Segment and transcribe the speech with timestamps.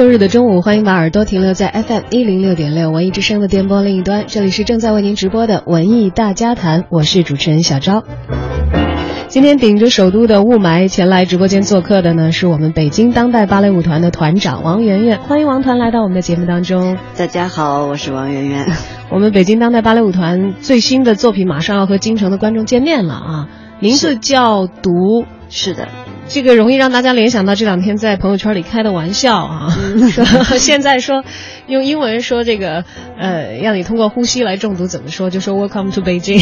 [0.00, 8.02] 周日的中午，欢迎把耳朵停留在 FM 一零六点六文艺之声的电波另一端，这里是正在为您直播的文艺大家谈，我是主持人小昭。
[9.28, 16.96] 今天顶着首都的雾霾前来直播间做客的呢，是我们北京当代芭蕾舞团的团长王媛媛，欢迎王团来到我们的节目当中。
[17.14, 18.66] 大家好，我是王媛媛。
[19.12, 23.48] 我们北京当代芭蕾舞团最新的作品马上要和京城的观众见面了啊，
[23.80, 25.88] 名字叫《毒》，是的。
[26.32, 29.76] 这个容易让大家联想到这两天在朋友圈里开的玩笑啊，
[30.12, 30.24] 说
[30.58, 31.24] 现在说
[31.66, 32.84] 用英文说这个
[33.18, 35.28] 呃，让你通过呼吸来中毒，怎么说？
[35.28, 36.40] 就说 Welcome to Beijing。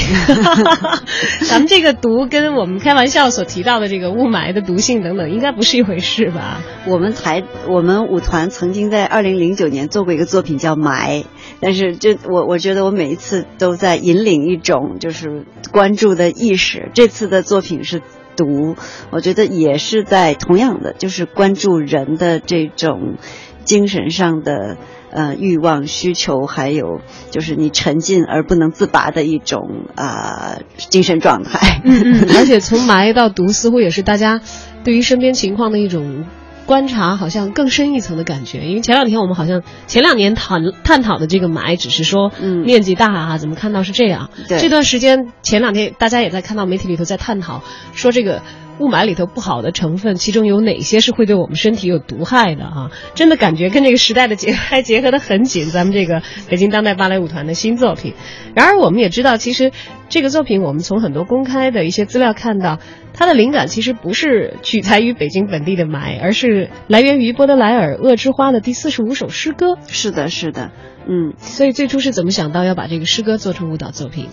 [1.49, 6.61] 咱们这个毒跟我们开玩笑所提到的这个雾霾的毒性等等，应该不是一回事吧？
[6.87, 11.23] 我们台我们舞团曾经在二零零九年做过一个作品叫《霾》，
[11.61, 16.91] 但是就我我觉得我每一次都在引领一种就是关注的意识。
[16.93, 18.03] 这次的作品是。
[18.39, 18.77] 毒，
[19.11, 23.17] 我觉得也是在同样的，就是关注人的这种
[23.65, 24.79] 精神上的
[25.11, 31.83] 呃欲望需求，还有就是你沉浸而不能自拔的一种啊精神状态。
[31.85, 34.41] 而且从埋到毒，似乎也是大家
[34.85, 36.25] 对于身边情况的一种。
[36.69, 42.31] 观察好像更深一层的感觉，因为前两天我们好像前两年谈探讨的这个霾，只是说
[42.65, 44.29] 面积大啊，怎么看到是这样？
[44.47, 47.63] 这段时间前两天大家也在看到媒体里头在探讨，
[47.95, 48.43] 说这个。
[48.79, 52.91] 雾霾里头不好的成分，其中有哪些是会对我们身体有毒害的啊？
[53.15, 55.67] 真的感觉跟这个时代的结还结合的很紧。
[55.71, 58.15] 咱们这个北京当代芭蕾舞团的新作品，
[58.55, 59.73] 然而我们也知道，其实
[60.09, 62.79] 这个作品我们从很多公开的一些资料看到，
[63.13, 69.77] 它的灵感其实不是取材于北京本地的霾，而是来源于波德莱尔《恶之花》的第四十五首诗歌。
[69.89, 70.71] 是的，是的，
[71.09, 71.35] 嗯。
[71.39, 74.29] 所以最初是怎么想到要把这个诗歌做成舞蹈作品？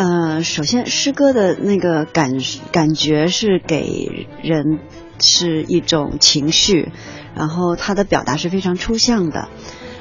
[0.00, 2.32] 呃，首先诗歌的那个感
[2.72, 4.78] 感觉是给人
[5.20, 6.90] 是一种情绪，
[7.36, 9.50] 然后它的表达是非常抽象的。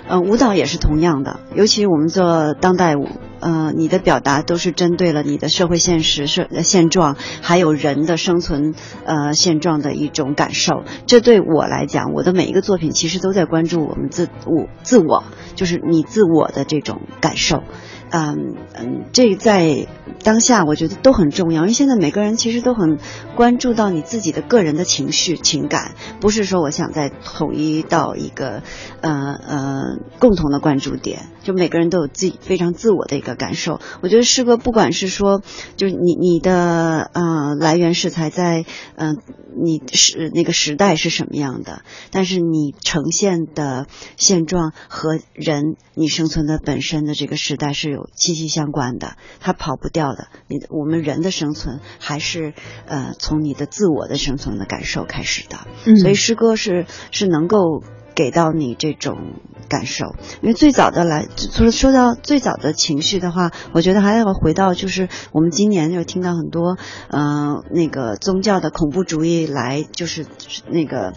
[0.07, 3.09] 呃，舞蹈也是同样的，尤其我们做当代舞，
[3.41, 8.73] 呃，你的表达都是针对了你的社会现实、社现状，还有人的生存
[9.03, 10.85] 呃现状的一种感受。
[11.07, 17.63] 这对我来讲，我的每一个作品其实都在关注我们自我自我，就是你自我的这种感受。
[18.11, 19.87] 嗯嗯，这在
[20.23, 22.97] 当下我觉得都很重要，因为现在每个人其实都很
[23.35, 28.61] 关注到你自己的个人的情绪情感，不是说我想再统一到一个
[29.01, 29.81] 呃呃
[30.19, 33.79] 共同的关注点，就每个人都有自己非常自我的一个感受。
[34.01, 35.41] 我觉得诗歌不管是说，
[35.77, 38.65] 就是你你的嗯来源食材在
[38.95, 39.17] 嗯
[39.61, 41.81] 你是那个时代是什么样的，
[42.11, 43.87] 但是你呈现的
[44.17, 48.09] 现状和人你生存的本身的这个时代是有。
[48.15, 50.27] 息息相关的，它跑不掉的。
[50.47, 52.53] 你我们人的生存还是
[52.85, 57.83] 呃从你的自我的生存的感受开始的，所以诗歌是是能够
[58.15, 59.33] 给到你这种
[59.67, 60.05] 感受。
[60.41, 66.77] 因为最早的来，说说到最早的情绪的话，我觉得还要回到就是我们今年就听到很多
[67.09, 70.25] 呃那个宗教的恐怖主义来，就是
[70.69, 71.13] 那个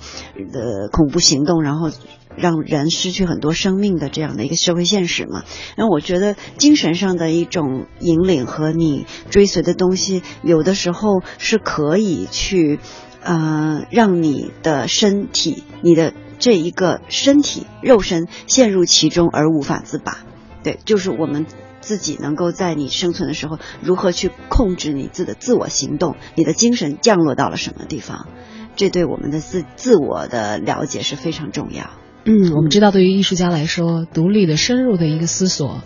[0.53, 1.91] 的恐怖行动，然后。
[2.35, 5.45] 让人失去很多生命的这样的一个社会现实嘛，
[5.77, 12.81] 然后我觉得精神上的一种引领和你追随的东西，有的时候是可以去，
[13.23, 20.19] 呃，让你的身体、你的这一个身体肉身陷入其中而无法自拔。
[20.65, 21.47] 对，就是我们
[21.81, 28.27] 自己能够在你生存的时候，如何去控制你自己的自我行动，你的精神降落到了什么地方，
[28.75, 31.91] 这对我们的自自我的了解是非常重要。
[32.25, 35.81] 嗯，我们知道，对于艺术家来说，独立的、深入的一个思索，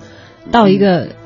[0.50, 1.16] 到一个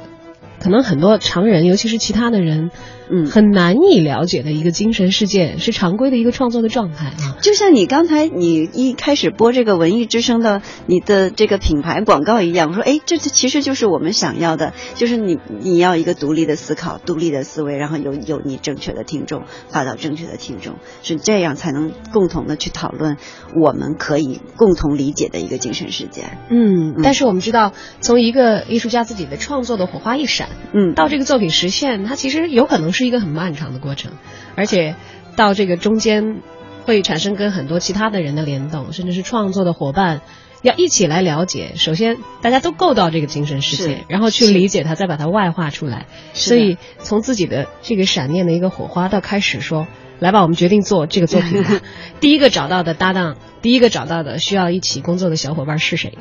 [0.61, 2.73] 可能很多常人，尤其是其他的人。
[3.13, 7.37] 嗯，很难以了解的一个精神世界，是常规的一个创作的状态啊。
[7.43, 23.17] 就像你刚才你一开始播这个文艺之声的你的这个品牌广告一样，我说哎，这其实就是我们想要的，就是你你要一个独立的思考、独立的思维，然后有有你正确的听众，发到正确的听众，是这样才能共同的去讨论
[23.61, 26.23] 我们可以共同理解的一个精神世界。
[26.49, 33.00] 嗯，但是我们知道，从一个艺术家自己的创作的火花一闪，嗯，到这个作品实现，它其实有可能是。
[33.01, 34.13] 是一个很漫长的过程，
[34.57, 34.95] 而且
[35.35, 36.43] 到这个中间
[36.85, 40.21] 会产生跟很多其他的人的联动，甚至是创作的伙伴
[40.61, 41.73] 要一起来了解。
[41.77, 46.05] 首先，大家都够到这个精神世界，然后去理解它，再把它外化出来。
[46.35, 49.87] 所以，从自己的这个闪念的一个火花到开始说
[50.21, 51.65] ：“来吧，我们决定做这个作品。
[52.21, 56.19] ”第一个找到的搭档，第一个找到的需要一起工作的小伙伴是谁？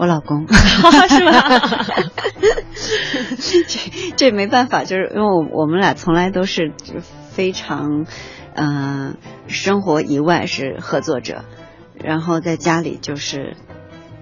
[0.00, 1.60] 我老公 是吧？
[3.68, 6.72] 这这没办法，就是因为我我们俩从来都是
[7.30, 8.06] 非常，
[8.54, 11.44] 嗯，生活以外是合作者。
[12.02, 13.58] 然后在家里就是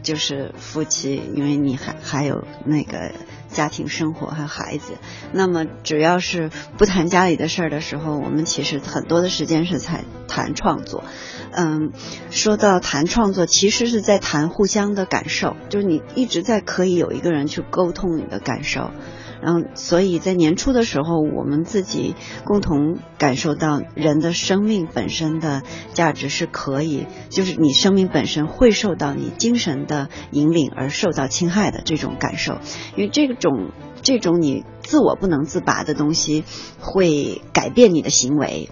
[0.03, 3.13] 就是夫妻，因为你还还有那个
[3.51, 4.95] 家庭生活和孩子，
[5.33, 11.05] 那么只要是不谈家里的事儿的时候，我们其实很多的时间是在谈创作。
[11.51, 11.93] 嗯，
[12.31, 18.91] 说到谈创作，其实是在谈互相的感受，就是你一直在可以有一个人去沟通你的感受。
[19.41, 22.15] 然后，所以在年初的时候，我们自己
[22.45, 25.63] 共同感受到人的生命本身的
[25.95, 32.59] 价值是可以，就是你生命本身会受到你精神的引领而受到侵害的这种感受，
[32.97, 33.71] 因为这种
[34.03, 36.45] 这种你自我不能自拔的东西
[36.81, 38.71] 会改变你的行为，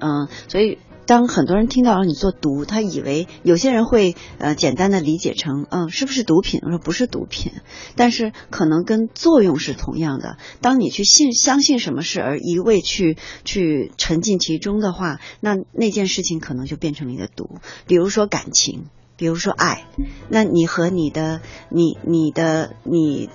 [0.00, 0.78] 嗯，所以。
[1.08, 6.60] 当很多人听到你做毒，他以为有些人会呃简单的理解成嗯是不是毒品？
[6.62, 7.50] 我说不是毒品，
[7.96, 10.36] 但是可能跟作用是同样的。
[10.60, 13.16] 当你去信相信什么事而一味去
[13.46, 17.56] 去沉浸其中的话，那那件事情可能就变成了你的毒。
[17.86, 18.84] 比如说感情，
[19.16, 19.86] 比如说爱，
[20.28, 21.40] 那你和你的
[21.70, 23.30] 你你的你。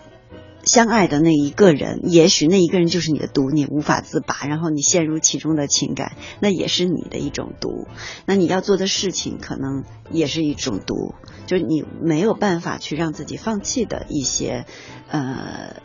[0.64, 7.88] 相爱的那一个人，也许那一个人就是你的毒，你无法自拔，然后你陷入其中的情感，那也是你的一种毒。
[8.26, 11.16] 那你要做的事情，可能也是一种毒，
[11.48, 14.66] 就是你没有办法去让自己放弃的一些，
[15.10, 15.76] 呃，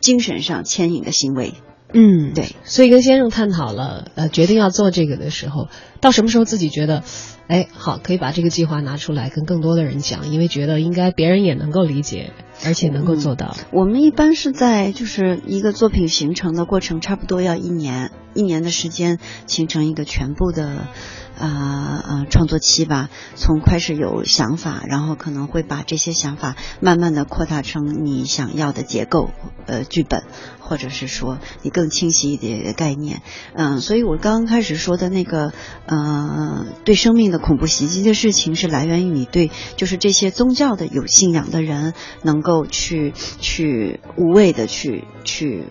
[0.00, 1.54] 精神上牵引的行为。
[1.96, 2.56] 嗯，对。
[2.64, 5.68] 所以跟先生探讨了，呃，决定要做这个的时候，
[6.04, 7.02] 到什么时候自己觉得？
[7.48, 13.56] 哎，好，可以把这个计划拿出来跟更多的人讲，因为觉得应该别人也能够理解，而且能够做到。
[13.70, 20.86] 我们一般是在就是一个作品形成的过程，差不多要一年，一年的时间形成一个全部的。
[21.36, 29.30] 呃呃，创作期吧，从开始有想法，然后可能会把这些想法慢慢的扩大成你想要的结构，
[29.66, 30.22] 呃，剧本，
[30.60, 33.20] 或者是说你更清晰一点的概念。
[33.52, 35.52] 嗯，所以我刚刚开始说的那个，
[35.94, 45.64] 呃，对生命的恐怖袭击的事情，是来源于你对就是这些宗教的有信仰的人，能够去去无畏的去去。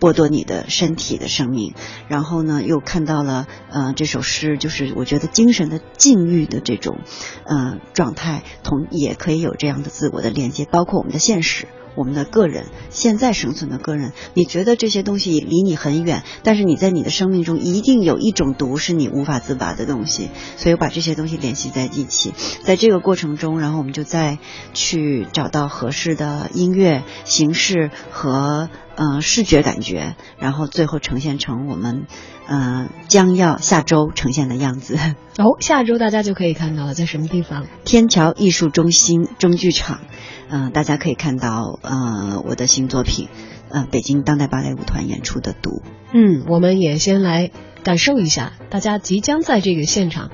[0.00, 1.72] 剥夺你的身体的生命，
[2.08, 6.98] 然后呢，又看到了呃这首诗，就是我觉得精神的禁欲的这种
[7.46, 11.68] 呃状态，同也可以有这样的自我的连接，包括我们的现实。
[11.94, 22.32] 我们的个人现在生存的个人，你觉得这些东西离你很远，但是你在你的生命中一定有一种毒是你无法自拔的东西，所以我把这些东西联系在一起，
[22.62, 24.38] 在这个过程中，然后我们就再
[24.72, 32.06] 去找到合适的音乐形式和呃视觉感觉，然后最后呈现成我们
[32.46, 34.96] 呃将要下周呈现的样子。
[35.38, 37.66] 哦，下周大家就可以看到了，在什么地方？
[37.84, 40.00] 天桥艺术中心中剧场。
[40.48, 43.28] 嗯，大家可以看到，呃，我的新作品，
[43.70, 45.70] 呃，北京当代芭蕾舞团演出的《毒》。
[46.12, 47.50] 嗯，我们也先来
[47.82, 50.30] 感受一下，大家即将在这个现场，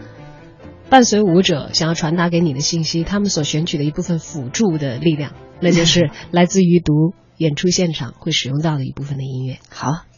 [0.90, 6.92] 伴随舞者想要传达给你的信息，他们所选取的一部分辅助的力量，那就是 来自于《毒》
[7.40, 9.60] 演出现场会使用到的一部分的音乐。
[9.70, 10.09] 好。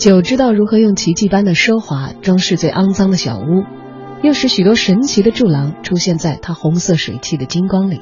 [0.00, 3.64] 酒知道如何用奇迹般的奢华装饰最肮脏的小屋，
[4.22, 8.00] 又使许多神奇的柱廊出现在它红色水汽的金光里，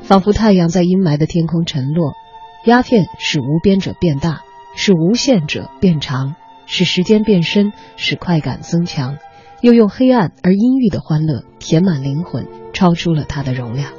[0.00, 2.12] 仿佛太阳在阴霾的天空沉落。
[2.66, 4.42] 鸦片使无边者变大，
[4.76, 6.36] 使无限者变长，
[6.66, 9.16] 使时间变深，使快感增强，
[9.60, 13.90] 又用黑暗而阴郁的欢乐填满灵魂，超出了它的容量。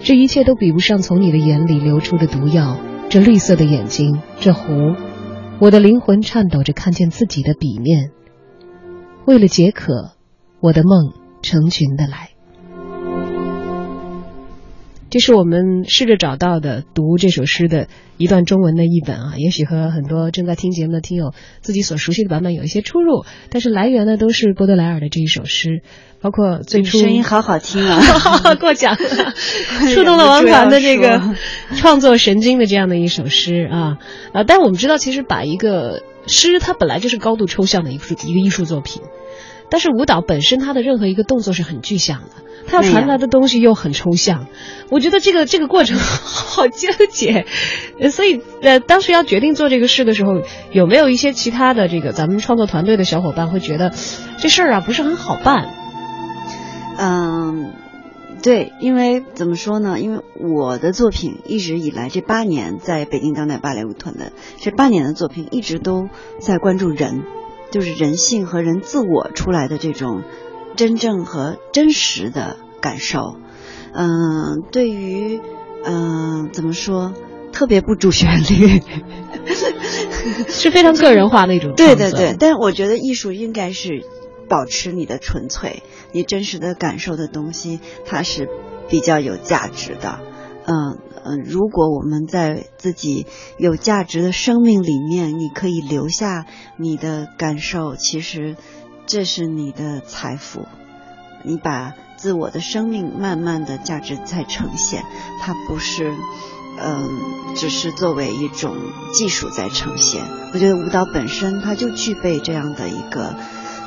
[0.00, 2.78] 这一切都比不上从你的眼里流出的毒药。
[3.10, 4.72] 这绿色的眼睛，这湖，
[5.60, 8.10] 我的灵魂颤抖着看见自己的笔面。
[9.24, 10.12] 为了解渴，
[10.60, 12.33] 我的梦成群的来。
[15.14, 25.82] 这是我们试着找到的读这首诗的一段中文的译本啊，也许和很多正在听节目的听友自己所熟悉的版本有一些出入，但是来源呢都是波德莱尔的这一首诗，
[26.20, 28.96] 包括最初声音好好听啊， 过奖，
[29.94, 31.22] 触动了王凡的这个
[31.76, 33.98] 创作神经的这样的一首诗啊。
[34.32, 34.42] 啊！
[34.42, 39.00] 但我们知道，其实把一个诗，它本来就是高度抽象的一个一个艺术作品，
[39.70, 42.42] 但是舞蹈本身它的任何一个动作是很具象的。
[42.66, 44.46] 他要传达的东西又很抽象，
[44.90, 47.46] 我觉得这个这个过程 好纠结，
[48.10, 50.42] 所以呃，当时要决定做这个事的时候，
[50.72, 53.92] 有没有一些其他的这个咱们创作团队的小伙伴会觉得
[54.38, 55.68] 这事儿啊不是很好办？
[56.96, 57.72] 嗯，
[58.42, 59.98] 对，因为怎么说呢？
[60.00, 66.08] 因为我的作品一直以来这八年在北京当代芭蕾舞团的这八年的作品一直都
[66.40, 67.24] 在关注人，
[67.70, 70.22] 就是人性和人自我出来的这种。
[70.76, 73.36] 真正和真实的感受，
[73.92, 75.40] 嗯，对于，
[75.84, 77.12] 嗯，怎么说，
[77.52, 78.82] 特别不主旋律，
[80.48, 81.74] 是非常个人化的一种。
[81.76, 84.04] 对对对，但我觉得艺术应该是
[84.48, 88.48] 保持你的纯粹，你真实的感受的东西，它是
[88.88, 90.20] 比较有价值的。
[90.66, 93.26] 嗯嗯，如果我们在自己
[93.58, 96.46] 有价值的生命里面，你可以留下
[96.78, 98.56] 你的感受，其实。
[99.06, 100.66] 这是你的财富，
[101.42, 105.04] 你把自我的生命慢慢的价值在呈现，
[105.42, 106.10] 它不是，
[106.80, 108.74] 嗯，只是作为一种
[109.12, 110.22] 技术在呈现。
[110.54, 113.36] 我觉得舞蹈本身它就具备这样的一个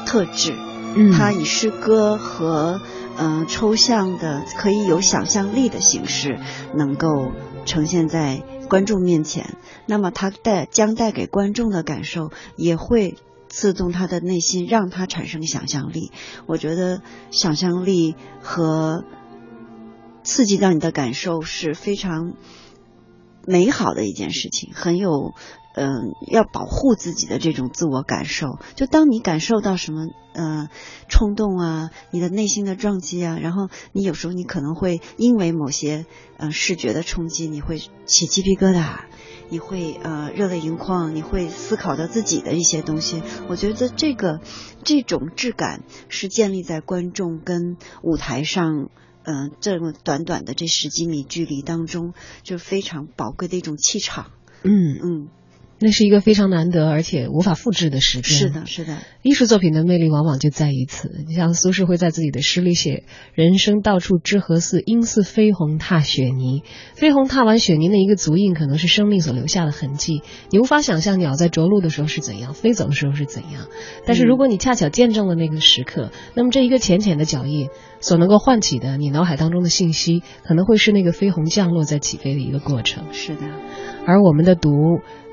[0.06, 0.56] 特质，
[0.96, 2.80] 嗯，它以诗歌和
[3.18, 6.40] 嗯抽象的可以有想象力的形式
[6.76, 7.32] 能够
[7.66, 9.56] 呈现在观众面前，
[9.88, 13.18] 那么它带将带给观众的感受也会。
[13.50, 16.12] 刺痛他的内心，让他产生想象力。
[16.46, 17.02] 我觉得
[17.32, 19.04] 想象力和
[20.24, 22.34] 刺激到你的感受是非常
[23.46, 25.34] 美好的一件事情，很有
[25.74, 25.88] 嗯
[26.30, 28.60] 要保护自己的这种自我感受。
[28.76, 30.68] 就当你感受到什么呃
[31.08, 36.06] 冲动啊，你的内心的撞击啊，然后你有时候你可能会因为某些
[36.38, 39.06] 呃视觉的冲击，你会起鸡皮疙瘩。
[39.50, 43.22] 你会呃热泪盈眶，你会思考到自己的一些东西。
[43.48, 44.42] 我觉得这个
[44.84, 48.90] 这种质感是建立在观众跟舞台上，
[49.24, 52.14] 嗯，这么短短的这十几米距离当中，
[52.44, 54.32] 就非常宝贵的一种气场。
[54.64, 55.30] 嗯嗯。
[55.80, 58.38] 那是一个非常难得而且无法复制的时间。
[58.38, 58.98] 是的，是的。
[59.22, 61.24] 艺术作品的魅力往往就在于此。
[61.28, 63.04] 你像苏轼会在自己的诗里写
[63.36, 66.64] ：“人生到处知何似，应似飞鸿踏雪泥。”
[66.96, 70.24] 飞鸿踏完雪泥的一个足印，可能是生命所留下的痕迹。
[70.50, 73.68] 你无法想象鸟在着陆的时候是怎样，飞走的时候是怎样。
[74.06, 77.70] 但是如果你恰巧见证了那个时刻，那么这一个浅浅的脚印
[78.00, 83.14] 所能够唤起的你脑海当中的信息，可能会是那个飞鸿降落在起飞的一个过程。
[83.14, 83.42] 是的。
[84.08, 84.72] 而我们的读。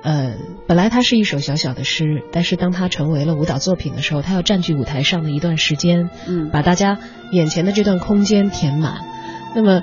[0.05, 0.35] 呃，
[0.67, 6.99] 本来它是一首小小的诗，但是当它成为了舞蹈作品的时候，它要占据舞台上的一段时间，嗯，把大家
[7.33, 8.99] 眼前的这段空间填满。
[9.57, 9.83] 那么，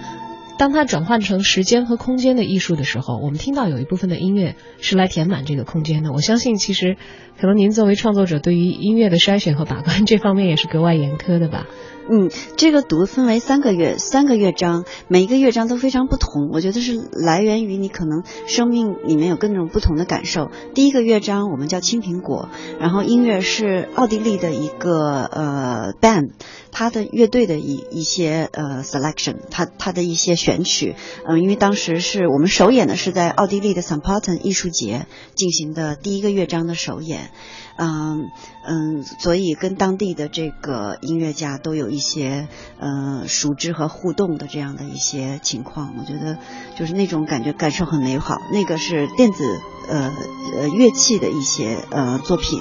[0.62, 6.12] 当它转换成时间和空间的艺术的时候，我们听到有一部分的音乐是来填满这个空间的。
[6.12, 6.98] 我相信，其实
[7.40, 11.66] 可能您作为创作者，对于音乐的筛选和把关这方面也是格外严苛的吧。
[12.10, 16.50] 嗯，这个读分为三个乐三个乐章，每一个乐章都非常不同。
[16.52, 20.52] 我觉得是来源于你可能生命里面有各种不同的感受。
[20.76, 22.50] 第一个乐章我们叫青苹果，
[22.80, 26.32] 然后音乐是奥地利的一个呃 band，
[26.72, 30.96] 他的乐队的一一些呃 selection，他他的一些选选曲。
[31.26, 34.02] 嗯，因为当时是我们首演的是在奥地利的 St.
[34.02, 35.06] Paulten 艺术节
[35.36, 37.32] 进行的第一个乐章的首演。
[37.78, 38.30] 嗯
[38.64, 42.48] 嗯，所以跟当地的这个音乐家都有一些
[42.80, 46.38] 呃熟知和互动的这样的一些情况，我觉得
[46.78, 48.36] 就是那种感觉感受很美好。
[48.52, 49.44] 那个是电子
[49.90, 50.12] 呃
[50.60, 52.60] 呃乐器的一些呃作品，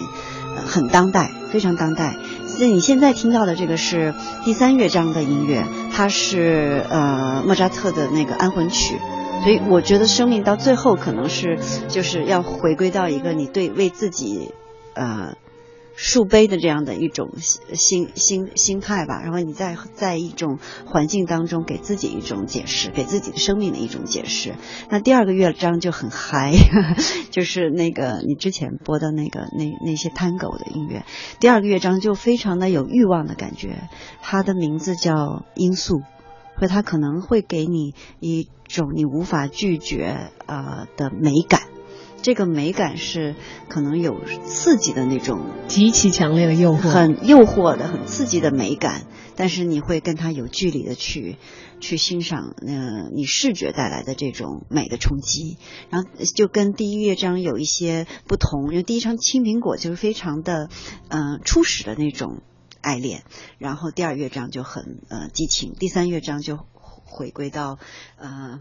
[0.65, 2.15] 很当代，非常当代。
[2.61, 4.15] 那你现在听到的这个是
[4.45, 8.99] 第三乐章的音乐，它是呃莫扎特的那个安魂曲。
[9.43, 14.53] 所以我觉得生命到最后可能是就是要回归到一个你对为自己。
[14.93, 15.35] 呃，
[15.95, 24.55] 树碑的这样的一种心心心心态吧，然后你在在一种环境当中给自己一种解释，给自己的生命的一种解释。
[24.89, 26.53] 那第二个乐章就很嗨，
[27.31, 31.05] 就是那个你之前播的那个那那些 Tango 的音乐。
[31.39, 33.89] 第二个乐章就非常的有欲望的感觉，
[34.23, 36.01] 它的名字叫罂粟，
[36.59, 41.70] 所以它可能会给你一种你无法拒绝啊的美感。
[42.23, 43.35] 这个美感是
[43.69, 49.07] 可能有刺激的那种，极其强烈的诱惑，很诱惑的、很刺激的美感。
[49.37, 51.37] 但是你会跟他有距离的去
[51.81, 55.57] 去欣赏，呃，你视觉带来的这种美的冲击。
[55.89, 60.69] 然后就跟第一乐章有一些不同，因为第一章青苹果就是非常的，
[61.09, 62.43] 嗯，初始的那种
[62.83, 63.23] 爱恋。
[63.57, 67.79] 然后第二乐章就很呃激情，第三乐章就回归到
[68.19, 68.61] 呃。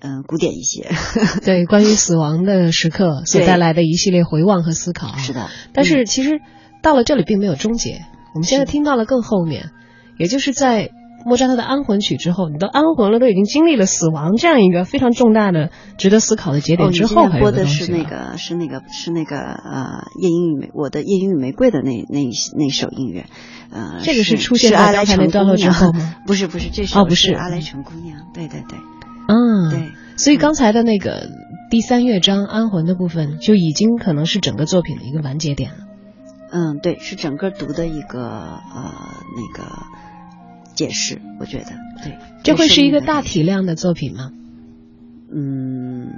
[0.00, 0.88] 嗯，古典一些。
[1.44, 5.16] 对，关于死亡的时刻所带来的一系列回望和思考。
[5.16, 5.48] 是的。
[5.72, 6.40] 但是其实
[6.82, 8.02] 到了这里并没有终结，
[8.34, 9.70] 我们现在听到了更后面，
[10.18, 10.90] 也就是在
[11.24, 22.24] 莫扎特的安魂曲之后，你都安魂了，都已经经历了死亡这样一个非常重大的、值得思考的节点之后，播的是那个是那个是那个呃夜莺与玫我的夜莺与玫瑰的那那
[22.58, 23.26] 那首音乐，
[23.70, 26.16] 呃，这个是出现在刚才那段落之后吗？
[26.26, 28.78] 不是不是，这首哦不是阿莱城姑娘，对对对。
[29.32, 31.28] 嗯，对，所以刚才的那个
[31.70, 35.76] 第三乐章安魂的部分，就已经可能是整个作品的一个完结点了。
[36.50, 38.92] 嗯，对，是整个读的一个呃
[39.36, 39.84] 那个
[40.74, 41.70] 解释，我觉得
[42.02, 42.18] 对。
[42.42, 44.32] 这会是一个大体量的作品吗？
[45.32, 46.08] 嗯，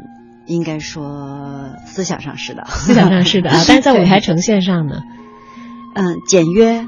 [0.47, 5.03] 应该说思想上是的，思想上是的啊， 但是在舞台呈现上呢？
[5.95, 6.87] 嗯，简约。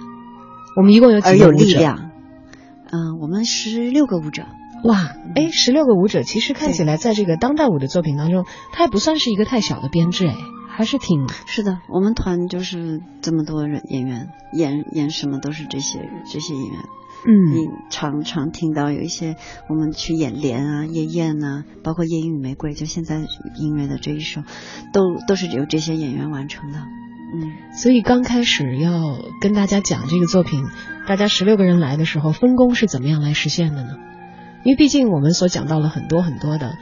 [0.76, 1.98] 我们一共有几个舞者？
[2.90, 4.44] 嗯，我们十六个舞者。
[4.84, 10.36] 哇，哎，十六个舞者其实看起来在这个当代舞的作品当中，它也不算是一个太小的编制，哎，
[10.68, 11.78] 还是挺是的。
[11.88, 16.80] 我们团就是这么多人演员，演演什么都是这些这些演员。
[17.26, 19.36] 嗯，你常常听到有一些
[19.70, 23.16] 我们去演莲啊、夜宴啊，包括夜莺与玫瑰，就现在
[23.56, 24.42] 音乐的这一首，
[24.92, 26.80] 都都是由这些演员完成的。
[26.80, 28.92] 嗯，所以刚开始要
[29.40, 30.62] 跟大家讲这个作品，
[31.06, 33.96] 大家十六个人来的时候，分工是怎么样来实现的呢？
[34.64, 36.76] 因为毕竟我们所讲到了很多很多的，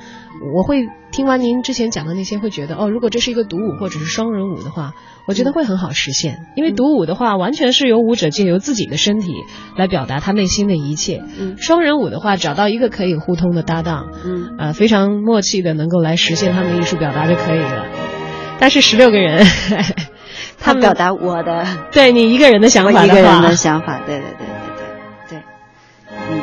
[0.55, 4.95] 我会听完您之前讲的那些，会觉得哦，如果这是一个独舞或者是双人舞的话，
[5.27, 6.47] 我觉得会很好实现。
[6.57, 9.33] 因为独舞的话，完全是由舞者借由自己的身体
[9.77, 11.19] 来表达他内心的一切；
[11.59, 17.87] 双人舞的话，找到一个可以互通的搭档，嗯，呃，非常默契的能够来实现他们的艺术表达就可以了。
[18.61, 19.45] 但是十六个人，
[20.59, 24.62] 他表达我的，对你一个人的想法，一个人的想法，对对对。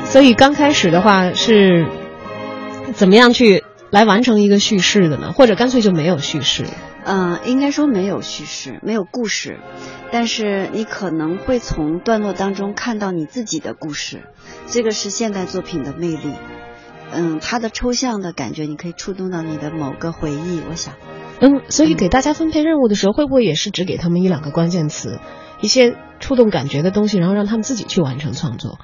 [0.09, 1.87] 所以刚开始的话是
[2.93, 5.33] 怎么样去来完成一个叙事的呢？
[5.33, 6.65] 或者干脆就没有叙事？
[7.05, 9.59] 嗯，应该说没有叙事，没有故事，
[10.11, 14.23] 但是你可能会从段落当中看到你自己的故事，
[14.67, 16.33] 这个是现代作品的魅力。
[17.11, 20.61] 嗯，它的抽象的感觉，你可以触动到你的某个回忆。
[20.69, 20.95] 我想，
[21.39, 25.19] 嗯，所以给大家分配任务的时候，会不会也是只给他们一两个关键词，
[25.61, 28.79] 一些触动感觉的东西，然后让他们自己去完成创作？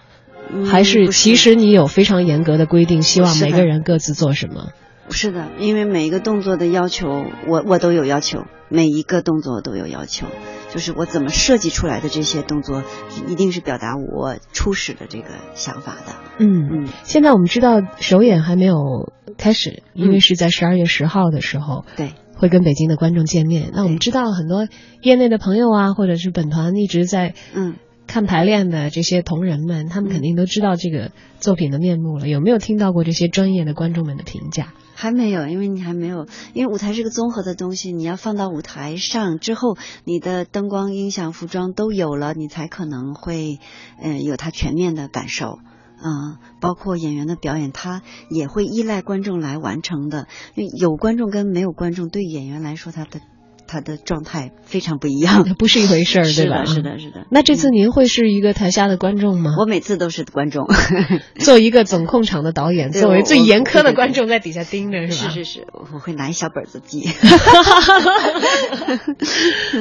[0.65, 4.69] 还是其实你有非常严格的规定，希望每个人各自做什么？
[5.11, 10.25] 是的，因为每一个动作的要求，我我都有要求，每一个动作都有要求，
[10.71, 12.81] 就是我怎么设计出来的这些动作，
[13.27, 16.13] 一定是表达我初始的这个想法的。
[16.39, 16.87] 嗯嗯。
[17.03, 23.69] 现在我们知道首演还没有开始，因为是在十二月十号的时候，对，会跟北京的观众见面。
[23.75, 24.67] 那我们知道很多
[25.03, 27.75] 业内的朋友啊，或者是本团一直在嗯。
[28.07, 32.27] 看排练的这些同仁们，他们肯定都知道这个作品的面目了。
[32.27, 34.73] 有没有听到过这些专业的观众们的评价？
[34.93, 43.59] 还没有，因为你还没有，因为舞台是个综合的东西，你要放到舞台上之后，你的灯光、音响、服装都有了，你才可能会，
[44.01, 45.59] 嗯，有它全面的感受。
[45.97, 50.27] 嗯，包括演员的表演，他也会依赖观众来完成的。
[50.77, 53.21] 有观众跟没有观众，对演员来说，他的。
[53.75, 56.63] 他的状态非常不一样， 不是一回事儿，对吧？
[56.63, 57.25] 是的，是的。
[57.29, 59.51] 那这次您会是一个台下的观众吗？
[59.59, 60.65] 我每次都是观众，
[61.39, 65.29] 做一个总控场的导演，作为最严苛的观众，在底下盯着，是吧？
[65.29, 67.03] 是是是，我会拿一小本子记。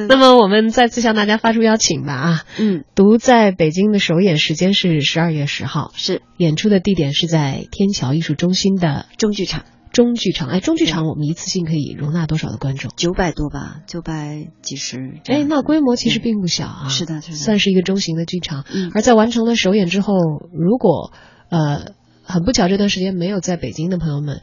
[0.09, 9.63] 那么我们再次向大家发出邀请吧啊，嗯，独在北京的首演时间是十二月十号，是演出的地点是在天桥艺术中心的中剧场。
[9.95, 12.91] 中剧场，哎，中剧场我们一次性可以容纳多少的观众？
[12.97, 15.21] 九百多吧，九百几十。
[15.27, 16.89] 哎，那规模其实并不小啊。
[16.89, 18.65] 是的，是的，算是一个中型的剧场。
[18.75, 18.91] 嗯。
[18.93, 20.15] 而在完成了首演之后，
[20.53, 21.13] 如果
[21.49, 21.93] 呃
[22.25, 24.43] 很不巧这段时间没有在北京的朋友们，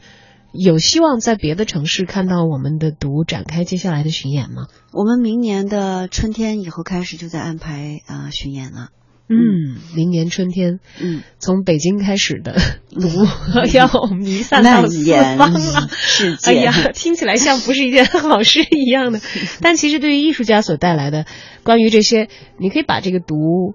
[0.52, 4.68] 有希望在别的城市看到我们的读展开接下来的巡演吗？
[4.90, 8.88] 我们明年的春天以后开始就在安排啊巡演了。
[9.28, 12.54] 嗯，明年春天，嗯，从北京开始的
[12.90, 13.08] 毒
[13.72, 15.04] 要弥散到四
[15.38, 16.50] 方了，世界。
[16.50, 19.20] 哎呀，听起来像不是一件好事一样的。
[19.62, 21.24] 但其实对于艺术家所带来的，
[21.62, 23.74] 关于这些，你可以把这个毒，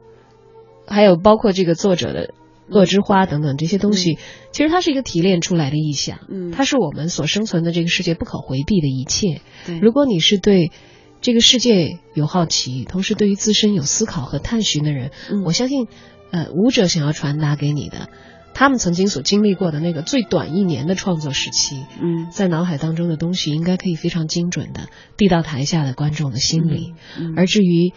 [0.85, 2.27] 还有包括这个作者的
[2.69, 4.19] 《恶之花》等等这些东西，
[4.51, 6.19] 其实它是一个提炼出来的意象。
[6.29, 9.41] 嗯，它是我们所生存的这个世界不可回避的一切。
[9.65, 10.71] 对，如果你是对。
[11.21, 15.11] 这个世界有好奇，同时对于自身有思考和探寻的人，
[15.45, 15.87] 我相信，
[16.31, 18.09] 呃，舞者想要传达给你的，
[18.53, 26.93] 他们曾经所经历过的那个最短一年的创作时期，嗯，在脑海当中的东西，应该可以非常精准的递到台下的观众的心里。
[27.35, 27.93] 而至于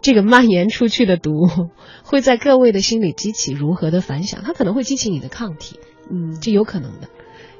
[0.00, 1.32] 这个蔓延出去的毒，
[2.02, 5.78] 会在各位的心里激起如何的反响，它可能会激起你的抗体，
[6.10, 7.08] 嗯，这有可能的，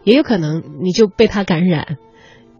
[0.04, 1.98] 也有可能你就被它感染。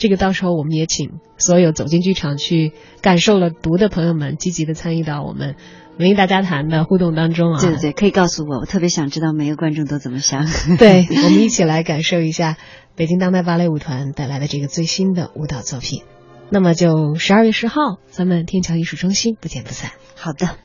[0.02, 5.54] 这个到时候我们也请所有走进剧场去感受了读的朋友们积极的参与到我们
[5.96, 7.60] 文艺大家谈的互动当中啊！
[7.60, 10.44] 对对对，可以告诉我，我特别想知道每个观众都怎么想。
[10.76, 12.56] 对，我们一起来感受一下
[12.96, 16.02] 北京当代芭蕾舞团带来的这个最新的舞蹈作品。
[16.50, 19.92] 那么就十二月十号，咱们天桥艺术中心不见不散。
[20.16, 20.56] 好的。